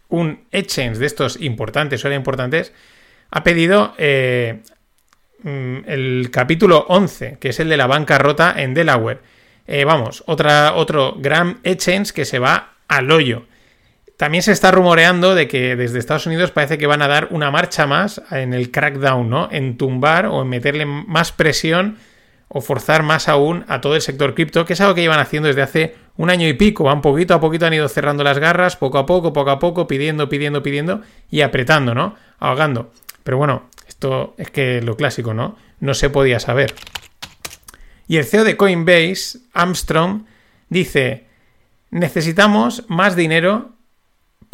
un 0.08 0.44
exchange 0.52 0.99
de 0.99 1.06
estos 1.06 1.40
importantes, 1.40 2.04
o 2.04 2.08
era 2.08 2.16
importantes, 2.16 2.73
ha 3.30 3.42
pedido 3.42 3.94
eh, 3.99 4.61
mm, 5.42 5.78
el 5.87 6.28
capítulo 6.30 6.87
11, 6.88 7.38
que 7.40 7.50
es 7.50 7.61
el 7.61 7.68
de 7.68 7.76
la 7.76 7.87
bancarrota 7.87 8.54
en 8.56 8.75
Delaware. 8.75 9.20
Eh, 9.66 9.84
vamos, 9.84 10.23
otra, 10.26 10.75
otro 10.75 11.16
gran 11.18 11.58
exchange 11.64 12.12
que 12.12 12.25
se 12.25 12.38
va 12.38 12.75
al 12.87 13.11
hoyo. 13.11 13.46
También 14.16 14.42
se 14.42 14.52
está 14.52 14.71
rumoreando 14.71 15.35
de 15.35 15.49
que 15.49 15.75
desde 15.75 15.99
Estados 15.99 16.26
Unidos 16.26 16.52
parece 16.52 16.78
que 16.78 16.87
van 16.87 17.02
a 17.02 17.09
dar 17.09 17.28
una 17.30 17.50
marcha 17.50 17.87
más 17.87 18.23
en 18.30 18.54
el 18.54 18.71
crackdown, 18.71 19.28
¿no? 19.28 19.49
En 19.50 19.76
tumbar 19.76 20.26
o 20.26 20.42
en 20.42 20.49
meterle 20.49 20.87
más 20.87 21.33
presión 21.33 21.99
o 22.49 22.61
forzar 22.61 23.02
más 23.02 23.28
aún 23.28 23.64
a 23.66 23.80
todo 23.80 23.97
el 23.97 24.02
sector 24.02 24.35
cripto, 24.35 24.64
que 24.64 24.75
es 24.75 24.80
algo 24.80 24.94
que 24.94 25.00
llevan 25.00 25.18
haciendo 25.18 25.49
desde 25.49 25.62
hace 25.62 25.97
un 26.16 26.30
año 26.30 26.47
y 26.47 26.52
pico. 26.52 26.85
Van 26.85 27.02
poquito 27.02 27.35
a 27.35 27.40
poquito, 27.40 27.66
han 27.66 27.75
ido 27.75 27.88
cerrando 27.88 28.23
las 28.23 28.38
garras, 28.38 28.76
poco 28.76 28.99
a 28.99 29.06
poco, 29.06 29.33
poco 29.33 29.50
a 29.50 29.59
poco, 29.59 29.88
pidiendo, 29.88 30.28
pidiendo, 30.28 30.62
pidiendo 30.62 31.00
y 31.28 31.40
apretando, 31.40 31.94
¿no? 31.94 32.14
Ahogando. 32.38 32.92
Pero 33.25 33.38
bueno, 33.38 33.68
esto 33.88 34.35
es 34.38 34.50
que 34.50 34.80
lo 34.80 34.97
clásico, 34.97 35.35
¿no? 35.35 35.56
No 35.80 35.94
se 35.94 36.11
podía 36.11 36.38
saber. 36.38 36.75
Y 38.06 38.18
el 38.18 38.25
CEO 38.25 38.44
de 38.44 38.56
Coinbase, 38.56 39.40
Armstrong, 39.52 40.25
dice, 40.68 41.26
necesitamos 41.90 42.85
más 42.88 43.16
dinero 43.16 43.75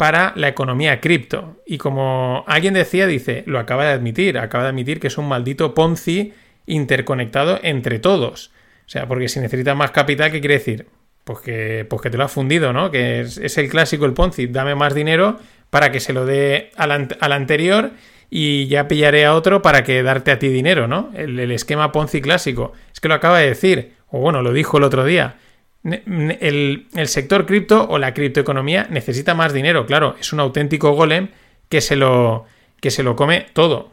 para 0.01 0.33
la 0.35 0.47
economía 0.47 0.99
cripto. 0.99 1.57
Y 1.63 1.77
como 1.77 2.43
alguien 2.47 2.73
decía, 2.73 3.05
dice, 3.05 3.43
lo 3.45 3.59
acaba 3.59 3.85
de 3.85 3.91
admitir, 3.91 4.39
acaba 4.39 4.63
de 4.63 4.71
admitir 4.71 4.99
que 4.99 5.05
es 5.05 5.17
un 5.19 5.27
maldito 5.27 5.75
Ponzi 5.75 6.33
interconectado 6.65 7.59
entre 7.61 7.99
todos. 7.99 8.51
O 8.87 8.89
sea, 8.89 9.07
porque 9.07 9.29
si 9.29 9.39
necesitas 9.39 9.77
más 9.77 9.91
capital, 9.91 10.31
¿qué 10.31 10.39
quiere 10.39 10.55
decir? 10.55 10.87
Pues 11.23 11.41
que, 11.41 11.85
pues 11.87 12.01
que 12.01 12.09
te 12.09 12.17
lo 12.17 12.23
ha 12.23 12.29
fundido, 12.29 12.73
¿no? 12.73 12.89
Que 12.89 13.19
es, 13.19 13.37
es 13.37 13.59
el 13.59 13.69
clásico, 13.69 14.05
el 14.05 14.13
Ponzi, 14.13 14.47
dame 14.47 14.73
más 14.73 14.95
dinero 14.95 15.37
para 15.69 15.91
que 15.91 15.99
se 15.99 16.13
lo 16.13 16.25
dé 16.25 16.71
al, 16.77 17.07
al 17.19 17.31
anterior 17.31 17.91
y 18.31 18.65
ya 18.65 18.87
pillaré 18.87 19.25
a 19.25 19.35
otro 19.35 19.61
para 19.61 19.83
que 19.83 20.01
darte 20.01 20.31
a 20.31 20.39
ti 20.39 20.47
dinero, 20.47 20.87
¿no? 20.87 21.11
El, 21.13 21.39
el 21.39 21.51
esquema 21.51 21.91
Ponzi 21.91 22.21
clásico. 22.21 22.73
Es 22.91 22.99
que 22.99 23.07
lo 23.07 23.13
acaba 23.13 23.37
de 23.37 23.49
decir, 23.49 23.93
o 24.09 24.17
bueno, 24.17 24.41
lo 24.41 24.51
dijo 24.51 24.79
el 24.79 24.83
otro 24.83 25.05
día. 25.05 25.35
El 25.83 26.87
sector 27.05 27.45
cripto 27.45 27.87
o 27.89 27.97
la 27.97 28.13
criptoeconomía 28.13 28.87
necesita 28.89 29.33
más 29.33 29.51
dinero, 29.53 29.85
claro, 29.85 30.15
es 30.19 30.31
un 30.31 30.39
auténtico 30.39 30.91
golem 30.91 31.29
que 31.69 31.81
se 31.81 31.95
lo, 31.95 32.45
que 32.79 32.91
se 32.91 33.03
lo 33.03 33.15
come 33.15 33.47
todo. 33.53 33.89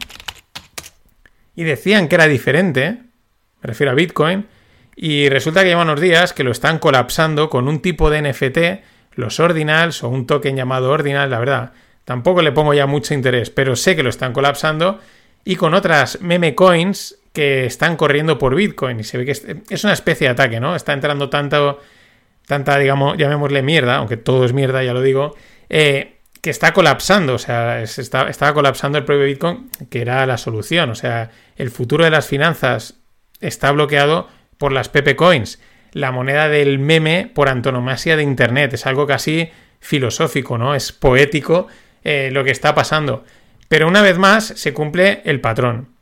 Y 1.54 1.64
decían 1.64 2.08
que 2.08 2.16
era 2.16 2.26
diferente, 2.26 2.98
me 3.62 3.66
refiero 3.66 3.92
a 3.92 3.94
Bitcoin, 3.94 4.46
y 4.96 5.28
resulta 5.28 5.62
que 5.62 5.68
llevan 5.68 5.88
unos 5.88 6.00
días 6.00 6.32
que 6.32 6.44
lo 6.44 6.50
están 6.50 6.78
colapsando 6.78 7.48
con 7.48 7.68
un 7.68 7.80
tipo 7.80 8.10
de 8.10 8.22
NFT, 8.22 8.58
los 9.14 9.40
ordinals 9.40 10.02
o 10.02 10.08
un 10.08 10.26
token 10.26 10.56
llamado 10.56 10.90
ordinal, 10.90 11.30
la 11.30 11.38
verdad. 11.38 11.72
Tampoco 12.04 12.42
le 12.42 12.52
pongo 12.52 12.74
ya 12.74 12.86
mucho 12.86 13.14
interés, 13.14 13.50
pero 13.50 13.76
sé 13.76 13.94
que 13.94 14.02
lo 14.02 14.10
están 14.10 14.32
colapsando 14.32 15.00
y 15.44 15.56
con 15.56 15.74
otras 15.74 16.20
meme 16.20 16.54
coins 16.54 17.16
que 17.38 17.66
están 17.66 17.94
corriendo 17.94 18.36
por 18.36 18.56
Bitcoin 18.56 18.98
y 18.98 19.04
se 19.04 19.16
ve 19.16 19.24
que 19.24 19.30
es, 19.30 19.84
una 19.84 19.92
especie 19.92 20.26
de 20.26 20.32
ataque, 20.32 20.58
¿no? 20.58 20.74
Está 20.74 20.92
entrando 20.92 21.30
tanto, 21.30 21.78
tanta, 22.48 22.76
digamos, 22.80 23.16
llamémosle 23.16 23.62
mierda, 23.62 23.94
aunque 23.94 24.16
todo 24.16 24.44
es 24.44 24.52
mierda, 24.52 24.82
ya 24.82 24.92
lo 24.92 25.02
digo, 25.02 25.36
eh, 25.68 26.16
que 26.42 26.50
está 26.50 26.72
colapsando, 26.72 27.34
o 27.34 27.38
sea, 27.38 27.80
estaba 27.80 28.54
colapsando 28.54 28.98
el 28.98 29.04
propio 29.04 29.24
Bitcoin, 29.26 29.70
que 29.88 30.00
era 30.00 30.26
la 30.26 30.36
solución, 30.36 30.90
o 30.90 30.96
sea, 30.96 31.30
el 31.54 31.70
futuro 31.70 32.02
de 32.02 32.10
las 32.10 32.26
finanzas 32.26 32.94
está 33.38 33.70
bloqueado 33.70 34.26
por 34.58 34.72
las 34.72 34.88
Pepe 34.88 35.14
Coins, 35.14 35.60
la 35.92 36.10
moneda 36.10 36.48
del 36.48 36.80
meme 36.80 37.30
por 37.32 37.48
antonomasia 37.48 38.16
de 38.16 38.24
Internet, 38.24 38.72
es 38.72 38.84
algo 38.84 39.06
casi 39.06 39.48
filosófico, 39.78 40.58
¿no? 40.58 40.74
Es 40.74 40.90
poético 40.90 41.68
eh, 42.02 42.30
lo 42.32 42.42
que 42.42 42.50
está 42.50 42.74
pasando. 42.74 43.24
Pero 43.68 43.86
una 43.86 44.02
vez 44.02 44.18
más 44.18 44.44
se 44.44 44.74
cumple 44.74 45.22
el 45.24 45.40
patrón. 45.40 45.97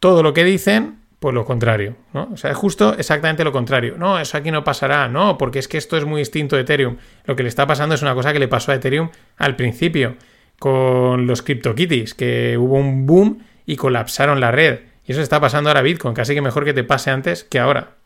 Todo 0.00 0.22
lo 0.22 0.32
que 0.32 0.44
dicen, 0.44 1.00
pues 1.20 1.34
lo 1.34 1.44
contrario, 1.44 1.96
¿no? 2.14 2.30
O 2.32 2.36
sea, 2.38 2.50
es 2.50 2.56
justo 2.56 2.94
exactamente 2.98 3.44
lo 3.44 3.52
contrario. 3.52 3.96
No, 3.98 4.18
eso 4.18 4.38
aquí 4.38 4.50
no 4.50 4.64
pasará, 4.64 5.08
no, 5.08 5.36
porque 5.36 5.58
es 5.58 5.68
que 5.68 5.76
esto 5.76 5.98
es 5.98 6.06
muy 6.06 6.22
distinto 6.22 6.56
de 6.56 6.62
Ethereum. 6.62 6.96
Lo 7.26 7.36
que 7.36 7.42
le 7.42 7.50
está 7.50 7.66
pasando 7.66 7.94
es 7.94 8.00
una 8.02 8.14
cosa 8.14 8.32
que 8.32 8.38
le 8.38 8.48
pasó 8.48 8.72
a 8.72 8.76
Ethereum 8.76 9.10
al 9.36 9.56
principio, 9.56 10.16
con 10.58 11.26
los 11.26 11.42
CryptoKitties, 11.42 12.14
que 12.14 12.56
hubo 12.56 12.76
un 12.76 13.06
boom 13.06 13.44
y 13.66 13.76
colapsaron 13.76 14.40
la 14.40 14.50
red. 14.50 14.80
Y 15.06 15.12
eso 15.12 15.20
está 15.20 15.40
pasando 15.40 15.68
ahora 15.68 15.80
a 15.80 15.82
Bitcoin, 15.82 16.14
casi 16.14 16.34
que 16.34 16.40
mejor 16.40 16.64
que 16.64 16.72
te 16.72 16.84
pase 16.84 17.10
antes 17.10 17.44
que 17.44 17.58
ahora. 17.58 17.96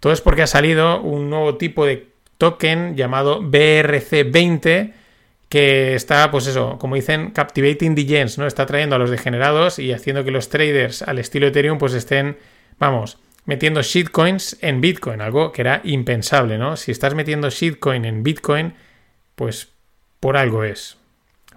Todo 0.00 0.12
es 0.12 0.20
porque 0.20 0.42
ha 0.42 0.48
salido 0.48 1.00
un 1.00 1.30
nuevo 1.30 1.56
tipo 1.56 1.86
de 1.86 2.08
token 2.38 2.96
llamado 2.96 3.40
BRC20 3.40 4.94
que 5.52 5.94
está, 5.94 6.30
pues 6.30 6.46
eso, 6.46 6.78
como 6.78 6.94
dicen, 6.94 7.30
captivating 7.30 7.94
the 7.94 8.06
gens, 8.06 8.38
¿no? 8.38 8.46
Está 8.46 8.64
trayendo 8.64 8.96
a 8.96 8.98
los 8.98 9.10
degenerados 9.10 9.78
y 9.78 9.92
haciendo 9.92 10.24
que 10.24 10.30
los 10.30 10.48
traders 10.48 11.02
al 11.02 11.18
estilo 11.18 11.46
Ethereum 11.46 11.76
pues 11.76 11.92
estén, 11.92 12.38
vamos, 12.78 13.18
metiendo 13.44 13.82
shitcoins 13.82 14.56
en 14.62 14.80
Bitcoin, 14.80 15.20
algo 15.20 15.52
que 15.52 15.60
era 15.60 15.82
impensable, 15.84 16.56
¿no? 16.56 16.78
Si 16.78 16.90
estás 16.90 17.14
metiendo 17.14 17.50
shitcoin 17.50 18.06
en 18.06 18.22
Bitcoin, 18.22 18.72
pues 19.34 19.68
por 20.20 20.38
algo 20.38 20.64
es. 20.64 20.96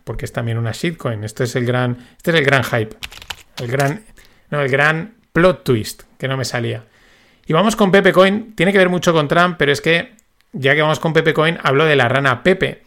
Porque 0.03 0.25
es 0.25 0.33
también 0.33 0.57
una 0.57 0.73
shitcoin. 0.73 1.23
Este 1.23 1.45
es 1.45 1.55
el 1.55 1.65
gran, 1.65 1.97
este 2.17 2.31
es 2.31 2.37
el 2.37 2.43
gran 2.43 2.65
hype. 2.65 2.97
El 3.61 3.71
gran, 3.71 4.03
no, 4.49 4.59
el 4.59 4.67
gran 4.67 5.15
plot 5.31 5.63
twist, 5.63 6.03
que 6.19 6.27
no 6.27 6.35
me 6.35 6.43
salía. 6.43 6.83
Y 7.47 7.53
vamos 7.53 7.77
con 7.77 7.93
Pepe 7.93 8.11
Coin. 8.11 8.55
Tiene 8.57 8.73
que 8.73 8.77
ver 8.77 8.89
mucho 8.89 9.13
con 9.13 9.29
Trump, 9.29 9.55
pero 9.57 9.71
es 9.71 9.79
que, 9.79 10.15
ya 10.51 10.75
que 10.75 10.81
vamos 10.81 10.99
con 10.99 11.13
Pepe 11.13 11.33
Coin, 11.33 11.57
hablo 11.63 11.85
de 11.85 11.95
la 11.95 12.09
rana 12.09 12.43
Pepe. 12.43 12.83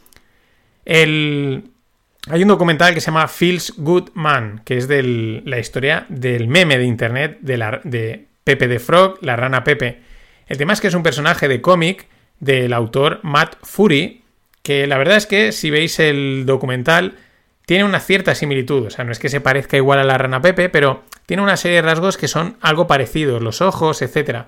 Hay 0.88 2.42
un 2.42 2.48
documental 2.48 2.94
que 2.94 3.00
se 3.00 3.06
llama 3.06 3.28
Feels 3.28 3.74
Good 3.76 4.10
Man, 4.14 4.62
que 4.64 4.78
es 4.78 4.88
de 4.88 5.42
la 5.44 5.58
historia 5.58 6.06
del 6.08 6.48
meme 6.48 6.78
de 6.78 6.84
internet 6.84 7.38
de, 7.40 7.80
de 7.84 8.26
Pepe 8.42 8.68
the 8.68 8.78
Frog, 8.78 9.18
la 9.20 9.36
rana 9.36 9.64
Pepe. 9.64 10.00
El 10.46 10.56
tema 10.56 10.72
es 10.72 10.80
que 10.80 10.88
es 10.88 10.94
un 10.94 11.02
personaje 11.02 11.46
de 11.46 11.60
cómic 11.60 12.06
del 12.40 12.72
autor 12.72 13.20
Matt 13.22 13.56
Fury, 13.62 14.22
que 14.62 14.86
la 14.86 14.96
verdad 14.96 15.16
es 15.16 15.26
que 15.26 15.52
si 15.52 15.70
veis 15.70 15.98
el 15.98 16.44
documental 16.46 17.18
tiene 17.66 17.84
una 17.84 18.00
cierta 18.00 18.34
similitud, 18.34 18.86
o 18.86 18.90
sea, 18.90 19.04
no 19.04 19.12
es 19.12 19.18
que 19.18 19.28
se 19.28 19.42
parezca 19.42 19.76
igual 19.76 19.98
a 19.98 20.04
la 20.04 20.16
rana 20.16 20.40
Pepe, 20.40 20.70
pero 20.70 21.02
tiene 21.26 21.42
una 21.42 21.58
serie 21.58 21.76
de 21.76 21.82
rasgos 21.82 22.16
que 22.16 22.28
son 22.28 22.56
algo 22.62 22.86
parecidos, 22.86 23.42
los 23.42 23.60
ojos, 23.60 24.00
etc. 24.00 24.46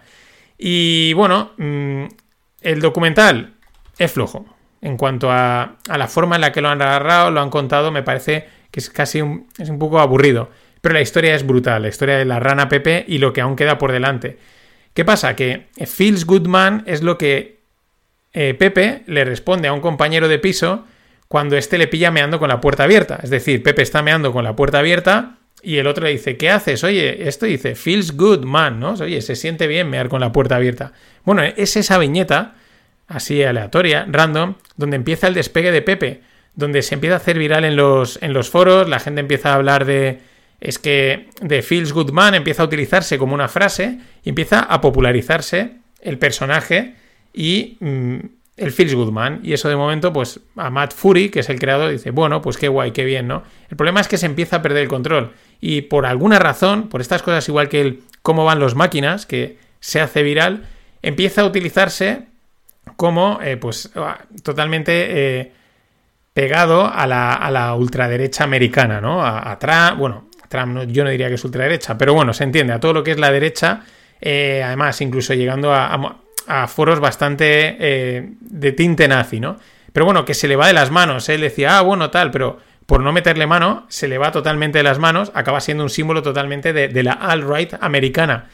Y 0.56 1.12
bueno, 1.12 1.52
mmm, 1.58 2.04
el 2.62 2.80
documental 2.80 3.52
es 3.98 4.10
flojo. 4.10 4.46
En 4.82 4.96
cuanto 4.96 5.30
a, 5.30 5.76
la 5.86 6.08
forma 6.08 6.36
en 6.36 6.40
la 6.40 6.52
que 6.52 6.60
lo 6.60 6.68
han 6.68 6.78
narrado, 6.78 7.30
lo 7.30 7.40
han 7.40 7.50
contado, 7.50 7.90
me 7.90 8.02
parece 8.02 8.48
que 8.70 8.80
es 8.80 8.88
casi 8.88 9.20
un, 9.20 9.46
es 9.58 9.68
un 9.68 9.78
poco 9.78 10.00
aburrido. 10.00 10.50
Pero 10.80 10.94
la 10.94 11.02
historia 11.02 11.34
es 11.34 11.46
brutal, 11.46 11.82
la 11.82 11.88
historia 11.88 12.16
de 12.16 12.24
la 12.24 12.40
rana 12.40 12.68
Pepe 12.68 13.04
y 13.06 13.18
lo 13.18 13.32
que 13.32 13.42
aún 13.42 13.56
queda 13.56 13.76
por 13.76 13.92
delante. 13.92 14.38
¿Qué 14.94 15.04
pasa? 15.04 15.36
Que 15.36 15.66
Feels 15.86 16.24
Good 16.24 16.46
Man 16.46 16.82
es 16.86 17.02
lo 17.02 17.18
que 17.18 17.60
eh, 18.32 18.54
Pepe 18.54 19.02
le 19.06 19.24
responde 19.24 19.68
a 19.68 19.72
un 19.72 19.80
compañero 19.80 20.28
de 20.28 20.38
piso 20.38 20.84
cuando 21.28 21.56
éste 21.56 21.78
le 21.78 21.86
pilla 21.86 22.10
meando 22.10 22.38
con 22.38 22.48
la 22.48 22.60
puerta 22.60 22.84
abierta. 22.84 23.20
Es 23.22 23.30
decir, 23.30 23.62
Pepe 23.62 23.82
está 23.82 24.02
meando 24.02 24.32
con 24.32 24.44
la 24.44 24.56
puerta 24.56 24.78
abierta 24.78 25.36
y 25.62 25.76
el 25.76 25.86
otro 25.86 26.04
le 26.04 26.10
dice, 26.10 26.36
¿qué 26.36 26.50
haces? 26.50 26.82
Oye, 26.84 27.28
esto 27.28 27.46
dice, 27.46 27.74
feels 27.74 28.16
good, 28.16 28.44
man, 28.44 28.80
¿no? 28.80 28.94
Oye, 28.94 29.20
se 29.20 29.36
siente 29.36 29.66
bien 29.66 29.88
mear 29.90 30.08
con 30.08 30.20
la 30.20 30.32
puerta 30.32 30.56
abierta. 30.56 30.92
Bueno, 31.24 31.42
es 31.42 31.76
esa 31.76 31.98
viñeta, 31.98 32.54
así 33.10 33.42
aleatoria, 33.42 34.06
random, 34.08 34.54
donde 34.76 34.96
empieza 34.96 35.26
el 35.26 35.34
despegue 35.34 35.72
de 35.72 35.82
Pepe, 35.82 36.22
donde 36.54 36.80
se 36.82 36.94
empieza 36.94 37.16
a 37.16 37.18
hacer 37.18 37.38
viral 37.38 37.64
en 37.64 37.76
los, 37.76 38.22
en 38.22 38.32
los 38.32 38.48
foros, 38.48 38.88
la 38.88 39.00
gente 39.00 39.20
empieza 39.20 39.50
a 39.52 39.56
hablar 39.56 39.84
de... 39.84 40.20
Es 40.60 40.78
que 40.78 41.28
de 41.40 41.62
Feels 41.62 41.92
Good 41.92 42.12
Man 42.12 42.34
empieza 42.34 42.62
a 42.62 42.66
utilizarse 42.66 43.18
como 43.18 43.34
una 43.34 43.48
frase 43.48 43.98
y 44.22 44.28
empieza 44.28 44.60
a 44.60 44.80
popularizarse 44.80 45.72
el 46.02 46.18
personaje 46.18 46.96
y 47.32 47.78
mmm, 47.80 48.18
el 48.58 48.70
Feels 48.70 48.94
Good 48.94 49.10
Man. 49.10 49.40
Y 49.42 49.54
eso 49.54 49.68
de 49.70 49.76
momento, 49.76 50.12
pues 50.12 50.40
a 50.56 50.70
Matt 50.70 50.92
Fury, 50.92 51.30
que 51.30 51.40
es 51.40 51.48
el 51.48 51.58
creador, 51.58 51.90
dice, 51.90 52.10
bueno, 52.10 52.42
pues 52.42 52.58
qué 52.58 52.68
guay, 52.68 52.92
qué 52.92 53.04
bien, 53.04 53.26
¿no? 53.26 53.42
El 53.70 53.76
problema 53.76 54.00
es 54.00 54.08
que 54.08 54.18
se 54.18 54.26
empieza 54.26 54.56
a 54.56 54.62
perder 54.62 54.82
el 54.82 54.88
control. 54.88 55.32
Y 55.62 55.82
por 55.82 56.04
alguna 56.04 56.38
razón, 56.38 56.88
por 56.88 57.00
estas 57.00 57.22
cosas 57.22 57.48
igual 57.48 57.70
que 57.70 57.80
el 57.80 58.02
cómo 58.22 58.44
van 58.44 58.60
los 58.60 58.74
máquinas, 58.74 59.24
que 59.24 59.56
se 59.80 60.00
hace 60.00 60.22
viral, 60.22 60.66
empieza 61.00 61.40
a 61.40 61.46
utilizarse 61.46 62.29
como, 63.00 63.38
eh, 63.42 63.56
pues, 63.56 63.90
totalmente 64.42 65.38
eh, 65.40 65.52
pegado 66.34 66.84
a 66.84 67.06
la, 67.06 67.32
a 67.32 67.50
la, 67.50 67.74
ultraderecha 67.74 68.44
americana, 68.44 69.00
¿no? 69.00 69.24
A, 69.24 69.58
Trump, 69.58 69.96
bueno, 69.96 70.28
Trump 70.50 70.74
no, 70.74 70.84
yo 70.84 71.02
no 71.02 71.08
diría 71.08 71.28
que 71.28 71.36
es 71.36 71.44
ultraderecha, 71.46 71.96
pero 71.96 72.12
bueno, 72.12 72.34
se 72.34 72.44
entiende, 72.44 72.74
a 72.74 72.78
todo 72.78 72.92
lo 72.92 73.02
que 73.02 73.12
es 73.12 73.18
la 73.18 73.32
derecha, 73.32 73.84
eh, 74.20 74.62
además, 74.62 75.00
incluso 75.00 75.32
llegando 75.32 75.72
a, 75.72 76.18
foros 76.68 77.00
bastante 77.00 78.34
de 78.38 78.72
tinte 78.72 79.08
nazi, 79.08 79.40
¿no? 79.40 79.56
Pero 79.94 80.04
bueno, 80.04 80.26
que 80.26 80.34
se 80.34 80.46
le 80.46 80.56
va 80.56 80.66
de 80.66 80.74
las 80.74 80.90
manos. 80.90 81.26
Él 81.30 81.40
decía, 81.40 81.78
ah, 81.78 81.80
bueno, 81.80 82.10
tal, 82.10 82.30
pero 82.30 82.58
por 82.84 83.02
no 83.02 83.12
meterle 83.12 83.46
mano, 83.46 83.86
se 83.88 84.08
le 84.08 84.18
va 84.18 84.30
totalmente 84.30 84.76
de 84.76 84.84
las 84.84 84.98
manos, 84.98 85.32
acaba 85.34 85.60
siendo 85.60 85.84
un 85.84 85.90
símbolo 85.90 86.22
totalmente 86.22 86.74
de, 86.74 87.02
la 87.02 87.12
alt-right 87.12 87.78
americana. 87.80 88.48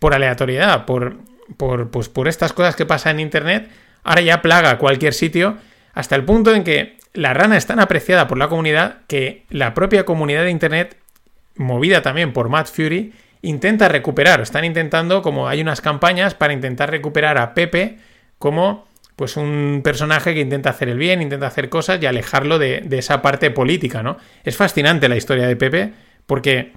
Por 0.00 0.12
aleatoriedad, 0.12 0.84
por, 0.84 1.16
por, 1.56 1.90
pues 1.90 2.10
por 2.10 2.28
estas 2.28 2.52
cosas 2.52 2.76
que 2.76 2.84
pasan 2.84 3.16
en 3.16 3.20
Internet, 3.20 3.70
ahora 4.06 4.22
ya 4.22 4.40
plaga 4.40 4.78
cualquier 4.78 5.12
sitio, 5.12 5.58
hasta 5.92 6.14
el 6.14 6.24
punto 6.24 6.54
en 6.54 6.62
que 6.62 6.96
la 7.12 7.34
rana 7.34 7.56
es 7.56 7.66
tan 7.66 7.80
apreciada 7.80 8.28
por 8.28 8.38
la 8.38 8.48
comunidad 8.48 8.98
que 9.08 9.44
la 9.50 9.74
propia 9.74 10.04
comunidad 10.04 10.44
de 10.44 10.50
Internet, 10.50 10.96
movida 11.56 12.02
también 12.02 12.32
por 12.32 12.48
Matt 12.48 12.68
Fury, 12.68 13.12
intenta 13.42 13.88
recuperar, 13.88 14.40
están 14.40 14.64
intentando, 14.64 15.22
como 15.22 15.48
hay 15.48 15.60
unas 15.60 15.80
campañas 15.80 16.34
para 16.34 16.52
intentar 16.52 16.90
recuperar 16.90 17.36
a 17.36 17.52
Pepe 17.52 17.98
como 18.38 18.86
pues 19.16 19.36
un 19.36 19.80
personaje 19.82 20.34
que 20.34 20.40
intenta 20.40 20.70
hacer 20.70 20.88
el 20.88 20.98
bien, 20.98 21.20
intenta 21.20 21.48
hacer 21.48 21.68
cosas 21.68 22.00
y 22.00 22.06
alejarlo 22.06 22.58
de, 22.58 22.82
de 22.82 22.98
esa 22.98 23.22
parte 23.22 23.50
política, 23.50 24.02
¿no? 24.02 24.18
Es 24.44 24.56
fascinante 24.56 25.08
la 25.08 25.16
historia 25.16 25.48
de 25.48 25.56
Pepe 25.56 25.92
porque 26.26 26.72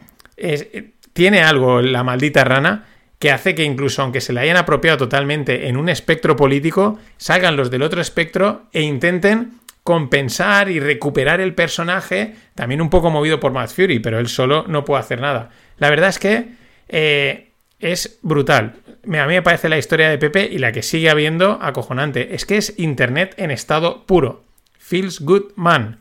tiene 1.14 1.44
algo 1.44 1.82
la 1.82 2.04
maldita 2.04 2.44
rana 2.44 2.86
que 3.20 3.32
hace 3.32 3.54
que 3.54 3.64
incluso 3.64 4.02
aunque 4.02 4.22
se 4.22 4.32
le 4.34 4.40
hayan 4.40 4.58
apropiado 4.58 4.98
totalmente 4.98 5.68
en 5.68 5.76
un 5.78 5.90
espectro 5.90 6.36
político, 6.36 6.98
salgan 7.18 7.58
los 7.58 7.70
del 7.70 7.84
otro 7.84 8.00
espectro 8.02 8.64
e 8.72 8.82
intenten 8.82 9.60
compensar 9.84 10.70
y 10.70 10.80
recuperar 10.80 11.42
el 11.42 11.54
personaje, 11.56 12.36
también 12.56 12.82
un 12.82 12.90
poco 12.90 13.10
movido 13.10 13.40
por 13.40 13.52
Matt 13.52 13.72
Fury, 13.72 14.00
pero 14.00 14.20
él 14.20 14.28
solo 14.28 14.66
no 14.68 14.86
puede 14.86 15.02
hacer 15.02 15.20
nada. 15.20 15.50
La 15.78 15.90
verdad 15.90 16.10
es 16.10 16.20
que 16.20 16.48
eh, 16.88 17.50
es 17.80 18.20
brutal. 18.22 18.76
A 19.06 19.08
mí 19.08 19.34
me 19.34 19.42
parece 19.42 19.68
la 19.70 19.78
historia 19.78 20.10
de 20.10 20.18
Pepe 20.18 20.48
y 20.52 20.60
la 20.60 20.72
que 20.72 20.84
sigue 20.84 21.10
habiendo 21.10 21.60
acojonante. 21.62 22.36
Es 22.36 22.46
que 22.46 22.58
es 22.58 22.74
Internet 22.78 23.34
en 23.38 23.52
estado 23.52 24.06
puro. 24.06 24.44
Feels 24.78 25.22
Good 25.22 25.54
Man. 25.56 26.00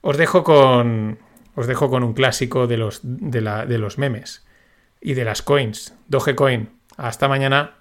Os 0.00 0.16
dejo 0.16 0.42
con. 0.44 1.18
Os 1.56 1.66
dejo 1.66 1.88
con 1.90 2.02
un 2.02 2.14
clásico 2.14 2.66
de 2.66 2.76
los, 2.78 3.00
de, 3.02 3.40
la- 3.40 3.64
de 3.66 3.78
los 3.78 3.96
memes 3.98 4.44
y 5.04 5.14
de 5.14 5.24
las 5.24 5.42
coins. 5.42 5.94
Dogecoin. 6.08 6.70
Hasta 6.96 7.28
mañana. 7.28 7.74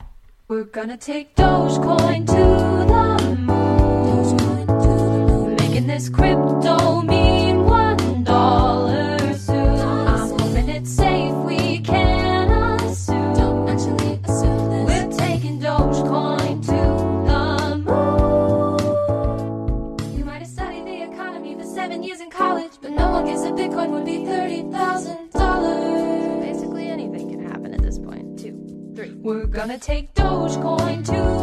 We're 0.49 0.69
gonna 0.69 0.97
take 0.97 1.33
Dogecoin 1.35 2.25
to 2.25 2.33
the 2.33 3.35
moon. 3.39 4.27
Making 5.55 5.87
this 5.87 6.09
crypto 6.09 7.01
mean 7.01 7.63
one 7.63 8.23
dollar 8.25 9.17
soon. 9.35 9.79
I'm 9.79 10.29
hoping 10.37 10.67
it's 10.67 10.91
safe, 10.91 11.33
we 11.45 11.79
can 11.79 12.51
assume. 12.81 13.33
Don't 13.35 13.69
actually 13.69 14.19
assume 14.25 14.69
this. 14.69 14.85
We're 14.89 15.11
taking 15.17 15.61
Dogecoin 15.61 16.61
to 16.65 16.81
the 17.29 17.77
moon. 17.87 18.79
You 20.17 20.25
might 20.25 20.39
have 20.39 20.49
studied 20.49 20.85
the 20.85 21.03
economy 21.13 21.55
for 21.55 21.63
seven 21.63 22.03
years 22.03 22.19
in 22.19 22.29
college, 22.29 22.73
but 22.81 22.91
no 22.91 23.11
one 23.11 23.25
gets 23.25 23.43
a 23.43 23.51
Bitcoin 23.51 23.91
would 23.91 24.05
be 24.05 24.25
30. 24.25 24.42
Gonna 29.67 29.79
take 29.79 30.13
Dogecoin 30.13 31.05
to 31.05 31.42